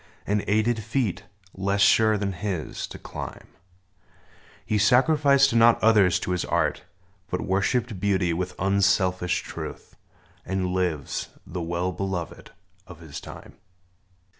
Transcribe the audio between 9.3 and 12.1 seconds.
truth, And lives, the well